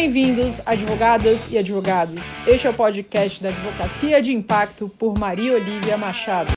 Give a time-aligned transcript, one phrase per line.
[0.00, 2.32] Bem-vindos, advogadas e advogados.
[2.46, 6.54] Este é o podcast da Advocacia de Impacto por Maria Olivia Machado.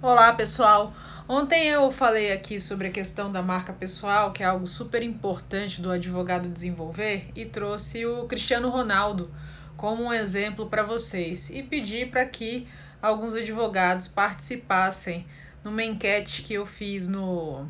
[0.00, 0.94] Olá, pessoal.
[1.28, 5.82] Ontem eu falei aqui sobre a questão da marca pessoal, que é algo super importante
[5.82, 9.30] do advogado desenvolver, e trouxe o Cristiano Ronaldo
[9.76, 12.66] como um exemplo para vocês e pedi para que
[13.02, 15.26] alguns advogados participassem
[15.62, 17.68] numa enquete que eu fiz no,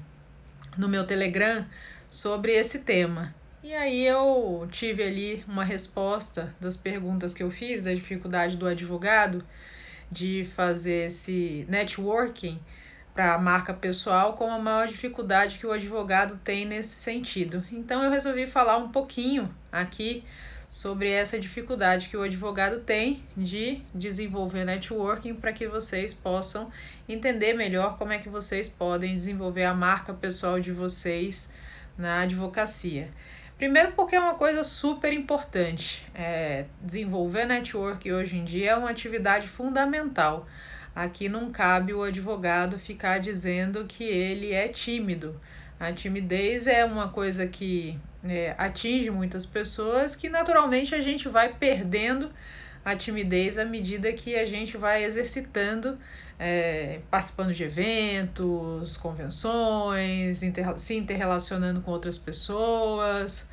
[0.78, 1.66] no meu Telegram
[2.08, 3.34] sobre esse tema.
[3.64, 8.66] E aí eu tive ali uma resposta das perguntas que eu fiz, da dificuldade do
[8.66, 9.42] advogado
[10.12, 12.60] de fazer esse networking
[13.14, 17.64] para a marca pessoal com a maior dificuldade que o advogado tem nesse sentido.
[17.72, 20.22] Então eu resolvi falar um pouquinho aqui
[20.68, 26.70] sobre essa dificuldade que o advogado tem de desenvolver networking para que vocês possam
[27.08, 31.48] entender melhor como é que vocês podem desenvolver a marca pessoal de vocês
[31.96, 33.08] na advocacia.
[33.56, 36.06] Primeiro, porque é uma coisa super importante.
[36.14, 40.46] É, desenvolver network hoje em dia é uma atividade fundamental.
[40.94, 45.40] Aqui não cabe o advogado ficar dizendo que ele é tímido.
[45.78, 51.52] A timidez é uma coisa que é, atinge muitas pessoas que naturalmente a gente vai
[51.52, 52.30] perdendo
[52.84, 55.98] a timidez à medida que a gente vai exercitando,
[56.38, 63.48] é, participando de eventos, convenções, inter, se interrelacionando com outras pessoas,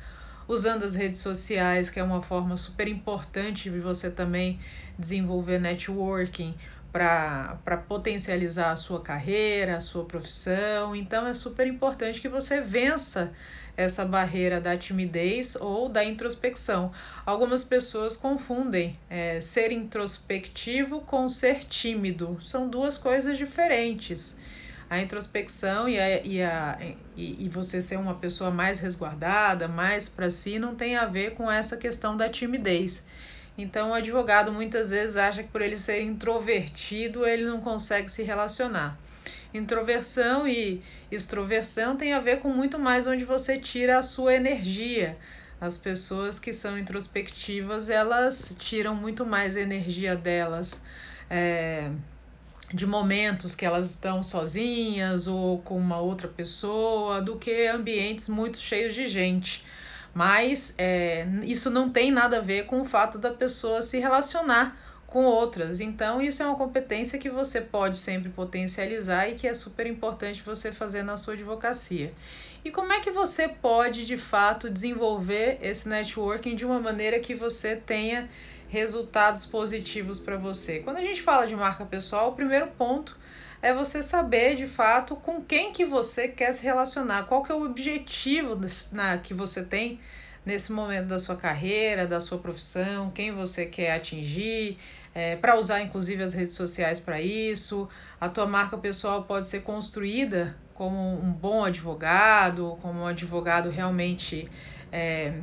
[0.46, 4.58] usando as redes sociais, que é uma forma super importante de você também
[4.98, 6.54] desenvolver networking
[6.92, 10.94] para potencializar a sua carreira, a sua profissão.
[10.94, 13.32] Então é super importante que você vença
[13.82, 16.90] essa barreira da timidez ou da introspecção.
[17.26, 24.38] Algumas pessoas confundem é, ser introspectivo com ser tímido, são duas coisas diferentes.
[24.88, 26.78] A introspecção e, a, e, a,
[27.16, 31.32] e, e você ser uma pessoa mais resguardada, mais para si, não tem a ver
[31.32, 33.04] com essa questão da timidez.
[33.56, 38.22] Então, o advogado muitas vezes acha que por ele ser introvertido, ele não consegue se
[38.22, 38.98] relacionar.
[39.54, 40.80] Introversão e
[41.10, 45.16] extroversão tem a ver com muito mais onde você tira a sua energia.
[45.60, 50.84] As pessoas que são introspectivas, elas tiram muito mais energia delas.
[51.30, 51.90] É,
[52.72, 58.56] de momentos que elas estão sozinhas ou com uma outra pessoa do que ambientes muito
[58.58, 59.64] cheios de gente.
[60.14, 64.76] Mas é, isso não tem nada a ver com o fato da pessoa se relacionar
[65.12, 65.82] com outras.
[65.82, 70.42] Então, isso é uma competência que você pode sempre potencializar e que é super importante
[70.42, 72.10] você fazer na sua advocacia.
[72.64, 77.34] E como é que você pode, de fato, desenvolver esse networking de uma maneira que
[77.34, 78.26] você tenha
[78.68, 80.78] resultados positivos para você?
[80.78, 83.18] Quando a gente fala de marca pessoal, o primeiro ponto
[83.60, 87.54] é você saber de fato com quem que você quer se relacionar, qual que é
[87.54, 88.58] o objetivo
[88.92, 90.00] na, que você tem
[90.44, 94.76] nesse momento da sua carreira, da sua profissão, quem você quer atingir,
[95.14, 97.88] é, para usar inclusive as redes sociais para isso.
[98.20, 104.48] A tua marca pessoal pode ser construída como um bom advogado, como um advogado realmente
[104.90, 105.40] é,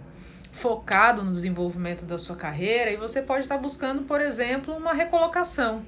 [0.52, 5.86] focado no desenvolvimento da sua carreira, e você pode estar buscando, por exemplo, uma recolocação.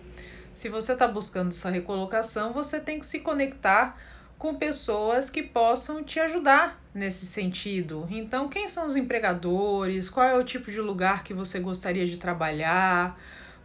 [0.53, 3.95] Se você está buscando essa recolocação, você tem que se conectar
[4.37, 8.07] com pessoas que possam te ajudar nesse sentido.
[8.09, 10.09] Então, quem são os empregadores?
[10.09, 13.15] Qual é o tipo de lugar que você gostaria de trabalhar?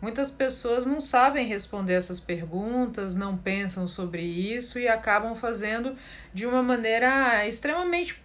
[0.07, 5.97] Muitas pessoas não sabem responder essas perguntas, não pensam sobre isso e acabam fazendo
[6.33, 8.23] de uma maneira extremamente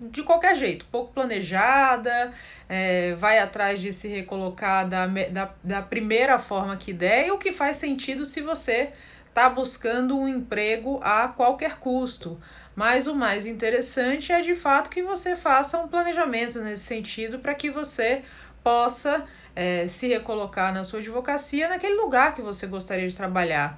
[0.00, 2.30] de qualquer jeito, pouco planejada,
[2.68, 7.38] é, vai atrás de se recolocar da, da, da primeira forma que der e o
[7.38, 8.92] que faz sentido se você
[9.26, 12.38] está buscando um emprego a qualquer custo.
[12.76, 17.56] Mas o mais interessante é de fato que você faça um planejamento nesse sentido para
[17.56, 18.22] que você
[18.62, 19.24] possa
[19.58, 23.76] é, se recolocar na sua advocacia naquele lugar que você gostaria de trabalhar.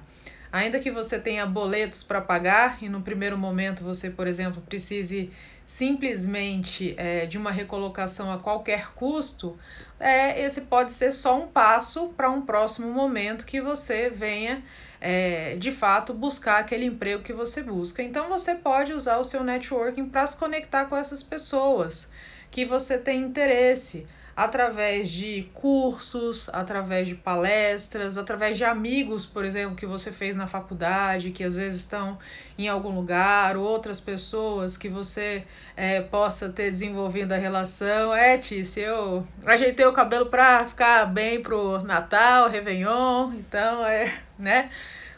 [0.51, 5.31] Ainda que você tenha boletos para pagar e no primeiro momento você, por exemplo, precise
[5.65, 9.57] simplesmente é, de uma recolocação a qualquer custo,
[9.99, 14.61] é, esse pode ser só um passo para um próximo momento que você venha
[14.99, 18.03] é, de fato buscar aquele emprego que você busca.
[18.03, 22.11] Então você pode usar o seu networking para se conectar com essas pessoas
[22.51, 24.05] que você tem interesse
[24.35, 30.47] através de cursos, através de palestras, através de amigos, por exemplo, que você fez na
[30.47, 32.17] faculdade, que às vezes estão
[32.57, 35.43] em algum lugar, outras pessoas que você
[35.75, 38.13] é, possa ter desenvolvido a relação.
[38.13, 44.69] É, Tice, eu ajeitei o cabelo para ficar bem pro Natal, Réveillon, então é, né?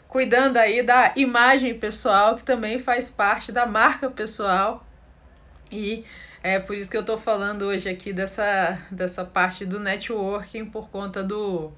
[0.08, 4.86] Cuidando aí da imagem pessoal, que também faz parte da marca pessoal.
[5.72, 6.04] E
[6.44, 10.90] É por isso que eu estou falando hoje aqui dessa, dessa parte do networking por
[10.90, 11.72] conta do,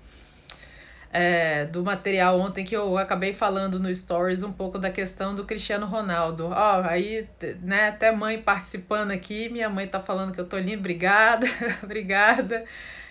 [1.12, 5.44] é, do material ontem que eu acabei falando no Stories um pouco da questão do
[5.44, 6.48] Cristiano Ronaldo.
[6.48, 7.28] Ó, aí,
[7.62, 11.46] né, até mãe participando aqui, minha mãe tá falando que eu tô lindo, obrigada,
[11.84, 12.64] obrigada.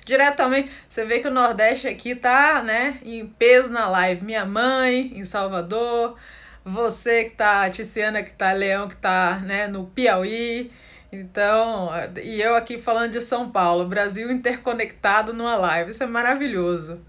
[0.05, 4.25] Diretamente, você vê que o Nordeste aqui tá, né, em peso na live.
[4.25, 6.17] Minha mãe, em Salvador,
[6.65, 10.69] você que tá, a Tiziana que tá, Leão que tá, né, no Piauí,
[11.11, 11.89] então,
[12.23, 16.99] e eu aqui falando de São Paulo, Brasil interconectado numa live, isso é maravilhoso.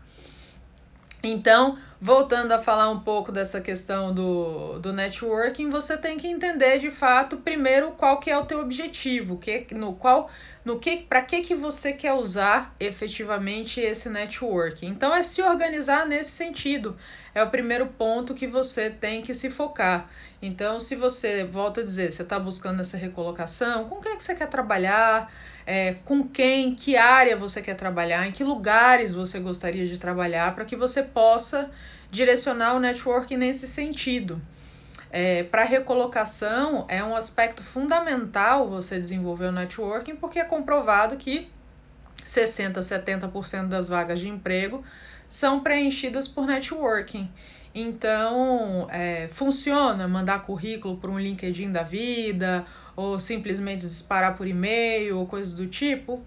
[1.23, 6.79] Então, voltando a falar um pouco dessa questão do, do networking, você tem que entender
[6.79, 10.31] de fato primeiro qual que é o teu objetivo, que, no qual
[10.65, 14.87] no que para que que você quer usar efetivamente esse networking.
[14.87, 16.97] Então é se organizar nesse sentido.
[17.37, 20.09] É o primeiro ponto que você tem que se focar.
[20.41, 24.25] Então, se você, volta a dizer, você está buscando essa recolocação, com quem é que
[24.25, 25.31] você quer trabalhar?
[25.67, 30.55] É, com quem, que área você quer trabalhar, em que lugares você gostaria de trabalhar,
[30.55, 31.71] para que você possa
[32.11, 34.41] direcionar o networking nesse sentido.
[35.11, 41.51] É, para recolocação é um aspecto fundamental você desenvolver o networking, porque é comprovado que
[42.23, 44.83] 60, 70% das vagas de emprego
[45.29, 47.31] são preenchidas por networking.
[47.75, 52.65] Então, é, funciona mandar currículo para um LinkedIn da vida,
[52.97, 56.25] ou simplesmente disparar por e-mail, ou coisas do tipo?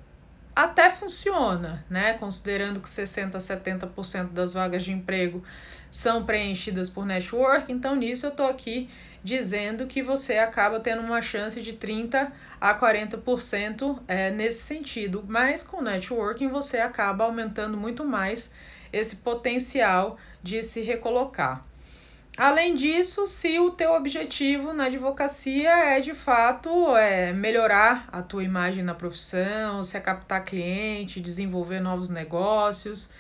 [0.56, 2.14] Até funciona, né?
[2.14, 5.42] Considerando que 60% a 70% das vagas de emprego
[5.90, 8.88] são preenchidas por network, então nisso eu estou aqui
[9.24, 15.26] dizendo que você acaba tendo uma chance de 30 a 40% é, nesse sentido.
[15.28, 18.52] Mas com networking você acaba aumentando muito mais
[18.92, 21.64] esse potencial de se recolocar.
[22.38, 28.44] Além disso, se o teu objetivo na advocacia é de fato é melhorar a tua
[28.44, 33.12] imagem na profissão, se é captar cliente, desenvolver novos negócios,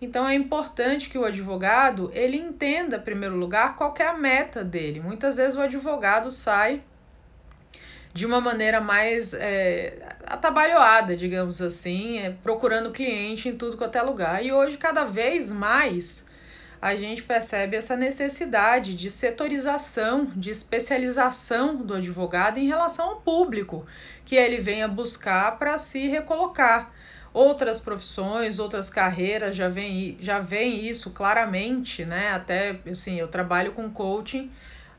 [0.00, 4.64] então é importante que o advogado ele entenda, em primeiro lugar, qual é a meta
[4.64, 5.00] dele.
[5.00, 6.82] Muitas vezes o advogado sai
[8.12, 14.02] de uma maneira mais é, atabalhoada, digamos assim, é, procurando cliente em tudo quanto é
[14.02, 14.44] lugar.
[14.44, 16.26] E hoje, cada vez mais,
[16.80, 23.86] a gente percebe essa necessidade de setorização, de especialização do advogado em relação ao público
[24.24, 26.92] que ele venha buscar para se recolocar.
[27.32, 32.28] Outras profissões, outras carreiras já veem já vem isso claramente, né?
[32.30, 34.50] Até assim, eu trabalho com coaching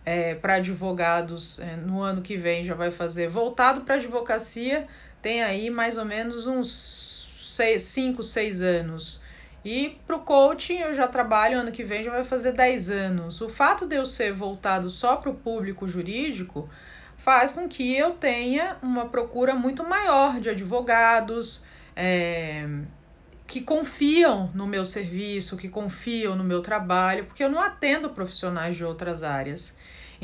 [0.05, 4.85] é, para advogados é, no ano que vem já vai fazer voltado para advocacia,
[5.25, 9.21] tem aí mais ou menos uns 5, 6 anos.
[9.65, 13.41] E para o coaching eu já trabalho ano que vem, já vai fazer 10 anos.
[13.41, 16.69] O fato de eu ser voltado só para o público jurídico
[17.17, 21.63] faz com que eu tenha uma procura muito maior de advogados
[21.95, 22.63] é,
[23.47, 28.75] que confiam no meu serviço, que confiam no meu trabalho, porque eu não atendo profissionais
[28.75, 29.75] de outras áreas.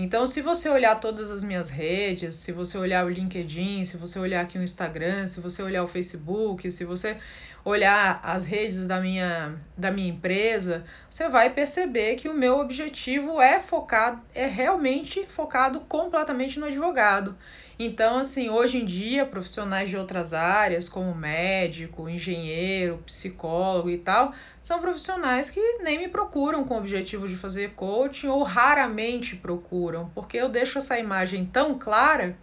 [0.03, 4.17] Então, se você olhar todas as minhas redes, se você olhar o LinkedIn, se você
[4.17, 7.17] olhar aqui o Instagram, se você olhar o Facebook, se você
[7.63, 13.39] olhar as redes da minha, da minha empresa, você vai perceber que o meu objetivo
[13.39, 17.37] é focado, é realmente focado completamente no advogado.
[17.83, 24.31] Então, assim, hoje em dia, profissionais de outras áreas, como médico, engenheiro, psicólogo e tal,
[24.59, 30.11] são profissionais que nem me procuram com o objetivo de fazer coaching ou raramente procuram,
[30.13, 32.37] porque eu deixo essa imagem tão clara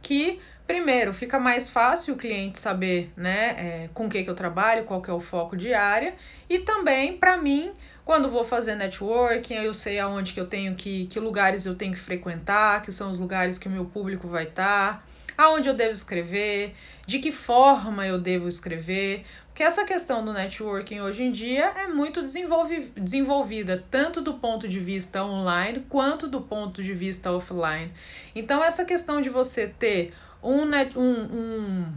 [0.00, 4.36] que Primeiro, fica mais fácil o cliente saber né, é, com o que, que eu
[4.36, 6.14] trabalho, qual que é o foco de área.
[6.48, 7.72] E também, para mim,
[8.04, 11.92] quando vou fazer networking, eu sei aonde que eu tenho que, que lugares eu tenho
[11.92, 15.02] que frequentar, que são os lugares que o meu público vai estar, tá,
[15.36, 16.74] aonde eu devo escrever,
[17.06, 19.24] de que forma eu devo escrever.
[19.46, 24.66] Porque essa questão do networking hoje em dia é muito desenvolvi desenvolvida, tanto do ponto
[24.66, 27.92] de vista online quanto do ponto de vista offline.
[28.34, 30.62] Então, essa questão de você ter um,
[30.96, 31.92] um, um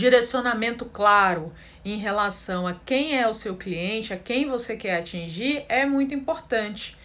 [0.00, 1.52] direcionamento claro
[1.84, 6.14] em relação a quem é o seu cliente, a quem você quer atingir, é muito
[6.14, 6.96] importante.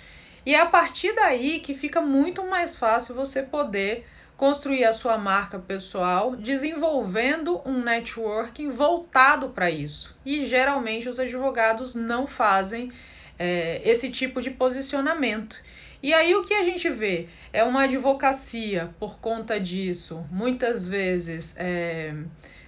[0.45, 4.05] E é a partir daí que fica muito mais fácil você poder
[4.37, 10.17] construir a sua marca pessoal, desenvolvendo um networking voltado para isso.
[10.25, 12.91] E geralmente os advogados não fazem
[13.39, 15.57] é, esse tipo de posicionamento.
[16.03, 21.55] E aí o que a gente vê é uma advocacia por conta disso, muitas vezes
[21.57, 22.13] é,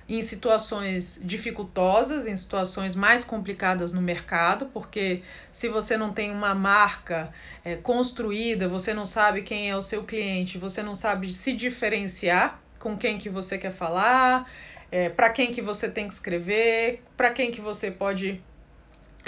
[0.10, 5.22] em situações dificultosas, em situações mais complicadas no mercado, porque
[5.52, 7.30] se você não tem uma marca
[7.64, 12.62] é, construída, você não sabe quem é o seu cliente, você não sabe se diferenciar,
[12.80, 14.50] com quem que você quer falar,
[14.90, 18.42] é, para quem que você tem que escrever, para quem que você pode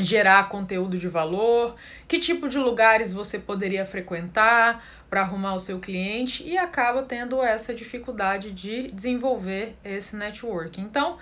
[0.02, 1.76] gerar conteúdo de valor,
[2.08, 7.42] que tipo de lugares você poderia frequentar para arrumar o seu cliente e acaba tendo
[7.42, 10.82] essa dificuldade de desenvolver esse networking.
[10.82, 11.18] Então,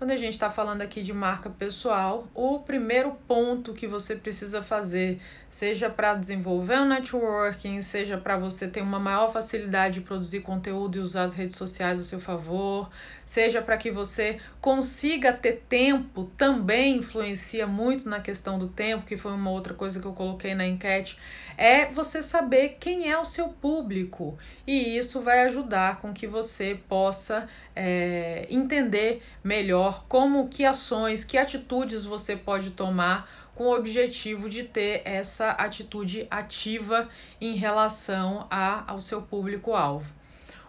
[0.00, 4.62] quando a gente está falando aqui de marca pessoal, o primeiro ponto que você precisa
[4.62, 10.40] fazer, seja para desenvolver um networking, seja para você ter uma maior facilidade de produzir
[10.40, 12.88] conteúdo e usar as redes sociais ao seu favor,
[13.30, 19.16] seja para que você consiga ter tempo, também influencia muito na questão do tempo, que
[19.16, 21.16] foi uma outra coisa que eu coloquei na enquete,
[21.56, 24.36] é você saber quem é o seu público.
[24.66, 27.46] E isso vai ajudar com que você possa
[27.76, 34.64] é, entender melhor como que ações, que atitudes você pode tomar com o objetivo de
[34.64, 37.08] ter essa atitude ativa
[37.40, 40.19] em relação a, ao seu público-alvo.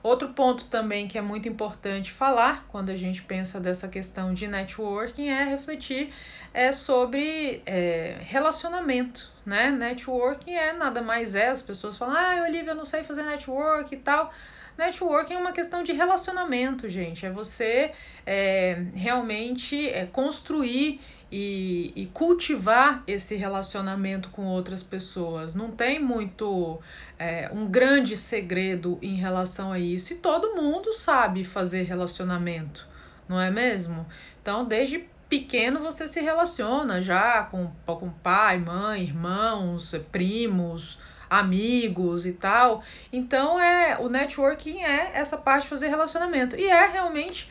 [0.04, 4.48] Outro ponto também que é muito importante falar quando a gente pensa dessa questão de
[4.48, 6.12] networking é refletir
[6.54, 9.70] é sobre é, relacionamento, né?
[9.70, 13.94] Networking é nada mais é, as pessoas falam, ah, Olivia, eu não sei fazer network
[13.94, 14.30] e tal.
[14.78, 17.26] Networking é uma questão de relacionamento, gente.
[17.26, 17.92] É você
[18.26, 21.00] é, realmente é, construir
[21.32, 25.56] e, e cultivar esse relacionamento com outras pessoas.
[25.56, 26.80] Não tem muito
[27.18, 30.14] é, um grande segredo em relação a isso.
[30.14, 32.88] E todo mundo sabe fazer relacionamento,
[33.30, 34.06] não é mesmo?
[34.42, 41.00] Então, desde pequeno você se relaciona já com, com pai, mãe, irmãos, primos,
[41.32, 42.84] amigos e tal.
[43.12, 46.58] Então é o networking é essa parte de fazer relacionamento.
[46.58, 47.50] E é realmente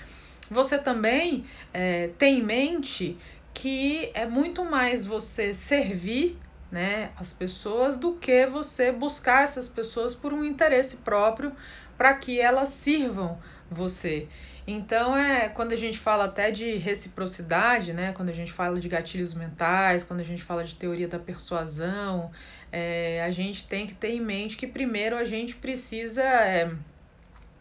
[0.51, 3.17] você também é, tem em mente
[3.55, 6.39] que é muito mais você servir
[6.71, 11.53] né, as pessoas do que você buscar essas pessoas por um interesse próprio
[11.99, 13.39] para que elas sirvam
[13.71, 14.29] você.
[14.67, 18.13] Então é quando a gente fala até de reciprocidade, né?
[18.13, 22.31] Quando a gente fala de gatilhos mentais, quando a gente fala de teoria da persuasão,
[22.71, 26.73] é, a gente tem que ter em mente que primeiro a gente precisa é,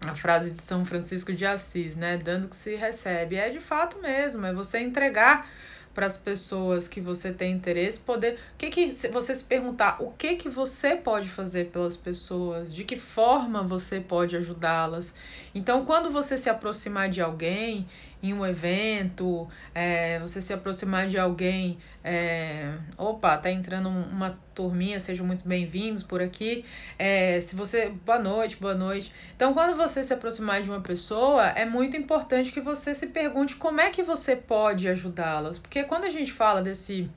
[0.06, 2.18] a frase de São Francisco de Assis, né?
[2.18, 3.38] Dando que se recebe.
[3.38, 5.48] É de fato mesmo, é você entregar
[5.94, 8.34] para as pessoas que você tem interesse, poder.
[8.34, 12.74] O que que se você se perguntar o que que você pode fazer pelas pessoas,
[12.74, 15.16] de que forma você pode ajudá-las.
[15.54, 17.86] Então, quando você se aproximar de alguém
[18.22, 25.00] em um evento, é, você se aproximar de alguém, é, opa, tá entrando uma turminha,
[25.00, 26.66] sejam muito bem-vindos por aqui.
[26.98, 29.12] É, se você, boa noite, boa noite.
[29.36, 33.56] Então, quando você se aproximar de uma pessoa, é muito importante que você se pergunte
[33.56, 37.10] como é que você pode ajudá-las, porque quando a gente fala desse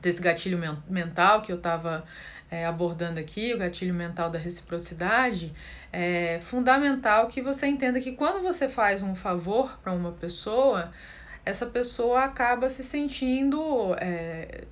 [0.00, 0.58] desse gatilho
[0.88, 2.02] mental que eu estava
[2.50, 5.52] é, abordando aqui, o gatilho mental da reciprocidade,
[5.92, 10.90] é fundamental que você entenda que quando você faz um favor para uma pessoa,
[11.44, 14.64] essa pessoa acaba se sentindo é,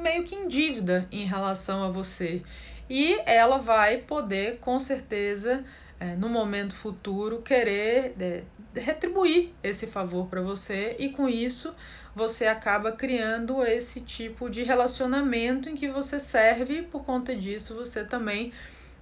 [0.00, 2.42] meio que em dívida em relação a você.
[2.90, 5.64] E ela vai poder, com certeza,
[5.98, 8.42] é, no momento futuro, querer é,
[8.74, 11.74] retribuir esse favor para você, e com isso
[12.14, 17.74] você acaba criando esse tipo de relacionamento em que você serve e por conta disso
[17.74, 18.52] você também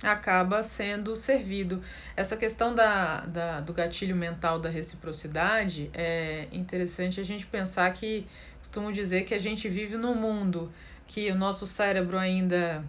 [0.02, 1.82] acaba sendo servido.
[2.16, 8.26] Essa questão da, da, do gatilho mental da reciprocidade é interessante a gente pensar que
[8.58, 10.72] costumo dizer que a gente vive num mundo
[11.06, 12.84] que o nosso cérebro ainda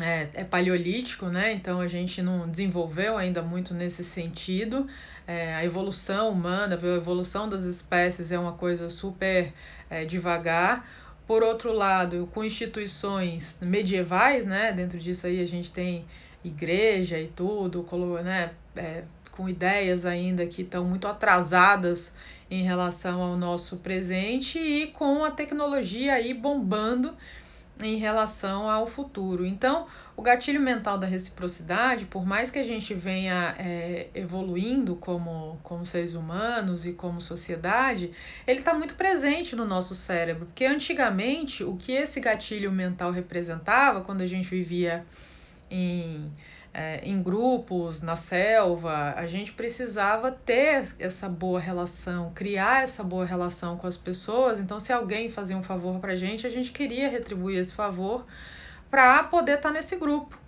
[0.00, 1.52] é, é paleolítico, né?
[1.52, 4.86] Então a gente não desenvolveu ainda muito nesse sentido.
[5.26, 9.52] É, a evolução humana, a evolução das espécies é uma coisa super
[9.90, 10.86] é, devagar.
[11.26, 14.72] Por outro lado, com instituições medievais, né?
[14.72, 16.04] Dentro disso aí a gente tem
[16.44, 17.86] igreja e tudo,
[18.22, 18.52] né?
[18.76, 19.02] É,
[19.32, 22.14] com ideias ainda que estão muito atrasadas
[22.50, 27.14] em relação ao nosso presente e com a tecnologia aí bombando
[27.80, 29.44] em relação ao futuro.
[29.44, 35.58] Então, o gatilho mental da reciprocidade, por mais que a gente venha é, evoluindo como,
[35.62, 38.10] como seres humanos e como sociedade,
[38.46, 40.46] ele está muito presente no nosso cérebro.
[40.46, 45.04] Porque antigamente, o que esse gatilho mental representava, quando a gente vivia
[45.70, 46.30] em
[46.72, 53.24] é, em grupos, na selva, a gente precisava ter essa boa relação, criar essa boa
[53.24, 54.60] relação com as pessoas.
[54.60, 58.26] Então, se alguém fazia um favor para a gente, a gente queria retribuir esse favor
[58.90, 60.38] para poder estar tá nesse grupo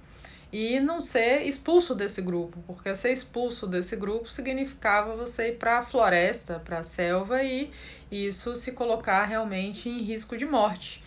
[0.52, 5.78] e não ser expulso desse grupo, porque ser expulso desse grupo significava você ir para
[5.78, 7.70] a floresta, para a selva e
[8.10, 11.02] isso se colocar realmente em risco de morte.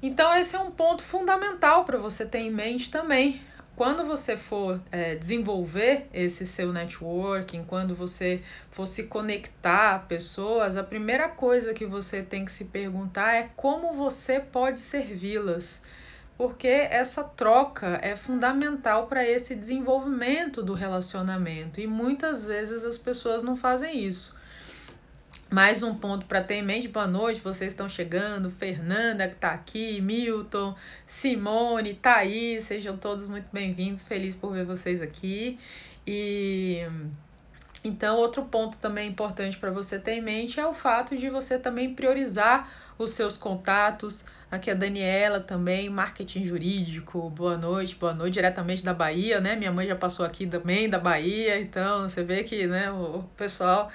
[0.00, 3.40] Então, esse é um ponto fundamental para você ter em mente também
[3.76, 8.40] quando você for é, desenvolver esse seu networking, quando você
[8.70, 13.50] for se conectar a pessoas, a primeira coisa que você tem que se perguntar é
[13.54, 15.82] como você pode servi-las.
[16.38, 23.42] Porque essa troca é fundamental para esse desenvolvimento do relacionamento e muitas vezes as pessoas
[23.42, 24.34] não fazem isso.
[25.50, 26.88] Mais um ponto para ter em mente.
[26.88, 28.50] Boa noite, vocês estão chegando.
[28.50, 30.74] Fernanda, que está aqui, Milton,
[31.06, 34.02] Simone, Thaís, sejam todos muito bem-vindos.
[34.02, 35.56] Feliz por ver vocês aqui.
[36.04, 36.84] E
[37.84, 41.56] então, outro ponto também importante para você ter em mente é o fato de você
[41.56, 44.24] também priorizar os seus contatos.
[44.50, 47.30] Aqui a Daniela também, marketing jurídico.
[47.30, 49.54] Boa noite, boa noite, diretamente da Bahia, né?
[49.54, 53.88] Minha mãe já passou aqui também da Bahia, então você vê que né, o pessoal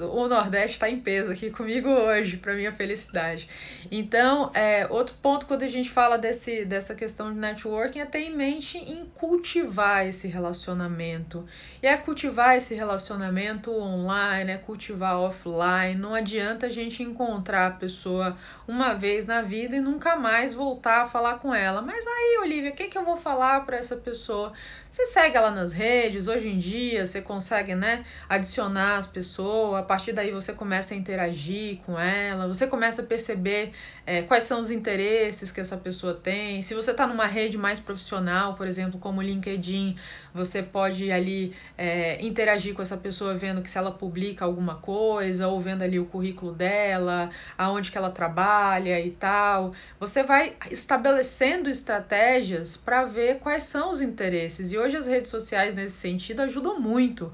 [0.00, 3.48] o Nordeste está em peso aqui comigo hoje, para minha felicidade.
[3.90, 8.20] Então, é, outro ponto quando a gente fala desse, dessa questão de networking é ter
[8.20, 11.44] em mente em cultivar esse relacionamento.
[11.82, 15.94] E é cultivar esse relacionamento online, é cultivar offline.
[15.94, 18.34] Não adianta a gente encontrar a pessoa
[18.66, 21.82] uma vez na vida e nunca mais voltar a falar com ela.
[21.82, 24.52] Mas aí, Olivia, o que, que eu vou falar para essa pessoa?
[24.90, 29.82] Você segue ela nas redes, hoje em dia você consegue né, adicionar as pessoas, a
[29.82, 33.72] partir daí você começa a interagir com ela, você começa a perceber
[34.04, 36.60] é, quais são os interesses que essa pessoa tem.
[36.62, 39.96] Se você está numa rede mais profissional, por exemplo, como o LinkedIn,
[40.34, 45.48] você pode ali é, interagir com essa pessoa vendo que se ela publica alguma coisa,
[45.48, 49.72] ou vendo ali o currículo dela, aonde que ela trabalha e tal.
[49.98, 54.72] Você vai estabelecendo estratégias para ver quais são os interesses.
[54.72, 57.32] E hoje as redes sociais, nesse sentido, ajudam muito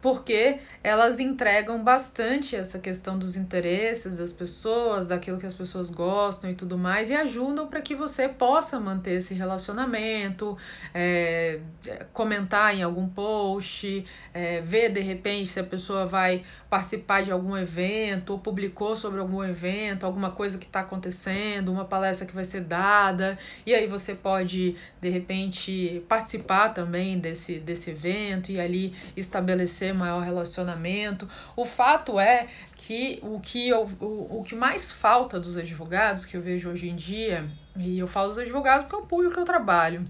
[0.00, 6.50] porque elas entregam bastante essa questão dos interesses das pessoas, daquilo que as pessoas gostam
[6.50, 10.56] e tudo mais, e ajudam para que você possa manter esse relacionamento,
[10.94, 11.60] é,
[12.12, 17.56] comentar em algum post, é, ver de repente se a pessoa vai participar de algum
[17.56, 22.44] evento, ou publicou sobre algum evento, alguma coisa que está acontecendo, uma palestra que vai
[22.44, 28.92] ser dada, e aí você pode de repente participar também desse, desse evento e ali
[29.16, 31.28] estabelecer maior relacionamento.
[31.56, 36.36] O fato é que o que, eu, o, o que mais falta dos advogados, que
[36.36, 39.40] eu vejo hoje em dia, e eu falo dos advogados porque é o público que
[39.40, 40.04] eu trabalho,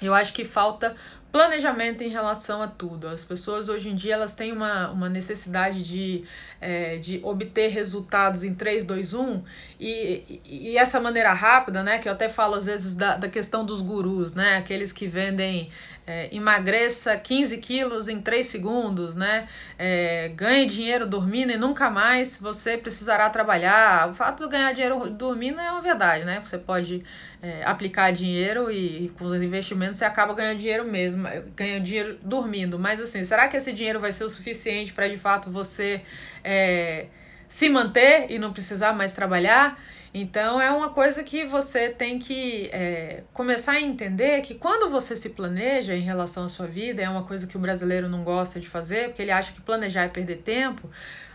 [0.00, 0.94] eu acho que falta
[1.30, 3.08] planejamento em relação a tudo.
[3.08, 6.24] As pessoas hoje em dia elas têm uma, uma necessidade de,
[6.60, 9.42] é, de obter resultados em 3, 2, 1
[9.78, 13.64] e, e essa maneira rápida, né, que eu até falo às vezes da, da questão
[13.64, 15.68] dos gurus, né, aqueles que vendem
[16.08, 19.46] é, emagreça 15 quilos em 3 segundos, né?
[19.78, 24.08] É, ganhe dinheiro dormindo e nunca mais você precisará trabalhar.
[24.08, 26.40] O fato de ganhar dinheiro dormindo é uma verdade, né?
[26.42, 27.02] Você pode
[27.42, 32.78] é, aplicar dinheiro e com os investimentos você acaba ganhando dinheiro mesmo, ganhando dinheiro dormindo.
[32.78, 36.00] Mas assim, será que esse dinheiro vai ser o suficiente para de fato você
[36.42, 37.04] é,
[37.46, 39.78] se manter e não precisar mais trabalhar?
[40.12, 45.16] Então é uma coisa que você tem que é, começar a entender que quando você
[45.16, 48.58] se planeja em relação à sua vida, é uma coisa que o brasileiro não gosta
[48.58, 50.88] de fazer, porque ele acha que planejar é perder tempo,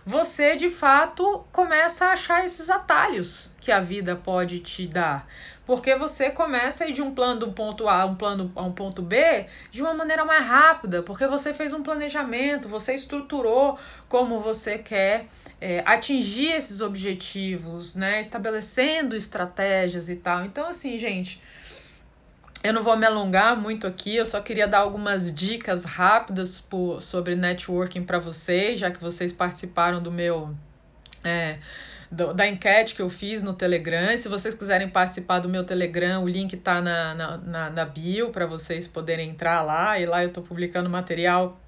[0.05, 5.27] você de fato começa a achar esses atalhos que a vida pode te dar.
[5.65, 8.51] Porque você começa a ir de um plano de um ponto A a um plano
[8.55, 12.93] a um ponto B de uma maneira mais rápida, porque você fez um planejamento, você
[12.93, 13.77] estruturou
[14.09, 15.25] como você quer
[15.61, 18.19] é, atingir esses objetivos, né?
[18.19, 20.43] Estabelecendo estratégias e tal.
[20.45, 21.41] Então, assim, gente.
[22.61, 27.01] Eu não vou me alongar muito aqui, eu só queria dar algumas dicas rápidas por,
[27.01, 30.55] sobre networking para vocês, já que vocês participaram do meu.
[31.25, 31.59] É,
[32.13, 34.15] do, da enquete que eu fiz no Telegram.
[34.15, 38.29] Se vocês quiserem participar do meu Telegram, o link tá na, na, na, na bio
[38.29, 39.99] para vocês poderem entrar lá.
[39.99, 41.59] E lá eu estou publicando material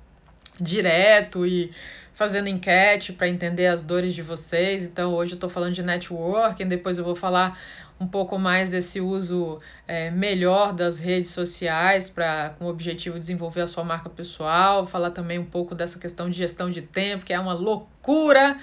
[0.62, 1.72] direto e
[2.14, 4.84] fazendo enquete para entender as dores de vocês.
[4.84, 7.60] Então hoje eu estou falando de networking, depois eu vou falar
[8.00, 13.22] um pouco mais desse uso é, melhor das redes sociais para com o objetivo de
[13.22, 17.26] desenvolver a sua marca pessoal, falar também um pouco dessa questão de gestão de tempo,
[17.26, 18.58] que é uma loucura.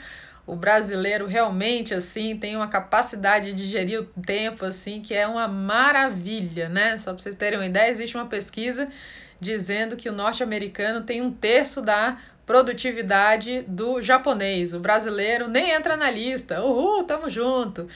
[0.46, 5.46] O brasileiro realmente assim tem uma capacidade de gerir o tempo assim que é uma
[5.46, 6.98] maravilha, né?
[6.98, 8.88] Só para vocês terem uma ideia, existe uma pesquisa
[9.40, 14.74] dizendo que o norte-americano tem um terço da produtividade do japonês.
[14.74, 16.60] O brasileiro nem entra na lista.
[16.62, 17.86] Uhul, tamo junto.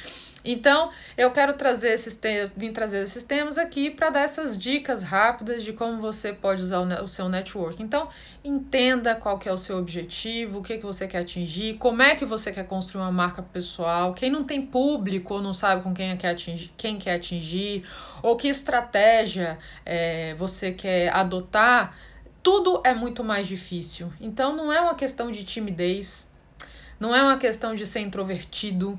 [0.46, 2.18] Então, eu quero trazer esses
[2.56, 6.78] vim trazer esses temas aqui para dar essas dicas rápidas de como você pode usar
[6.80, 7.82] o, o, seu network.
[7.82, 8.08] Então,
[8.44, 12.14] entenda qual que é o seu objetivo, o que, que você quer atingir, como é
[12.14, 14.14] que você quer construir uma marca pessoal.
[14.14, 17.84] Quem não tem público ou não sabe com quem quer atingir, quem quer atingir,
[18.22, 21.96] ou que estratégia é, você quer adotar,
[22.40, 24.12] tudo é muito mais difícil.
[24.20, 26.30] Então, não é uma questão de timidez,
[27.00, 28.98] não é uma questão de ser introvertido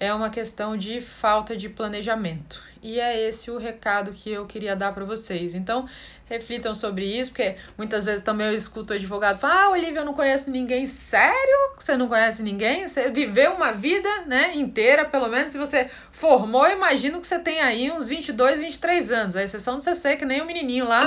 [0.00, 2.62] é uma questão de falta de planejamento.
[2.82, 5.54] E é esse o recado que eu queria dar para vocês.
[5.56, 5.88] Então,
[6.26, 10.04] reflitam sobre isso, porque muitas vezes também eu escuto o advogado falar: Ah, Olivia, eu
[10.04, 10.86] não conheço ninguém.
[10.86, 11.72] Sério?
[11.76, 12.86] Você não conhece ninguém?
[12.86, 17.38] Você viveu uma vida né, inteira, pelo menos se você formou, eu imagino que você
[17.38, 19.36] tem aí uns 22, 23 anos.
[19.36, 21.02] A exceção de você ser que nem o menininho lá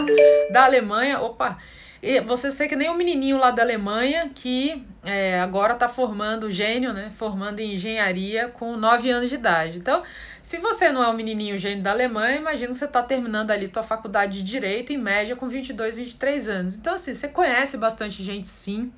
[0.52, 1.20] da Alemanha.
[1.22, 1.58] Opa!
[2.26, 6.94] Você ser que nem o menininho lá da Alemanha que é, agora está formando gênio,
[6.94, 7.10] né?
[7.10, 9.80] Formando em engenharia com 9 anos de idade.
[9.80, 10.04] Então,
[10.44, 13.82] se você não é um menininho gênio da Alemanha, imagina você está terminando ali tua
[13.82, 16.76] faculdade de Direito, em média, com 22, 23 anos.
[16.76, 18.92] Então, assim, você conhece bastante gente, sim.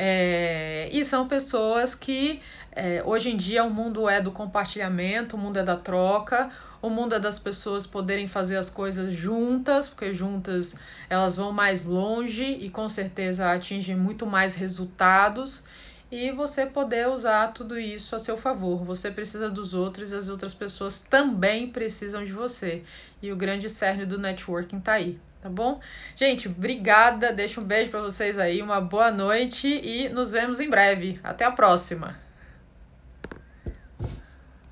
[0.00, 2.40] É, e são pessoas que
[2.78, 6.48] é, hoje em dia o mundo é do compartilhamento, o mundo é da troca,
[6.80, 10.76] o mundo é das pessoas poderem fazer as coisas juntas, porque juntas
[11.10, 15.64] elas vão mais longe e com certeza atingem muito mais resultados.
[16.10, 18.82] E você poder usar tudo isso a seu favor.
[18.84, 22.82] Você precisa dos outros e as outras pessoas também precisam de você.
[23.20, 25.80] E o grande cerne do networking tá aí tá bom?
[26.16, 30.68] Gente, obrigada, deixo um beijo para vocês aí, uma boa noite e nos vemos em
[30.68, 31.20] breve.
[31.22, 32.27] Até a próxima.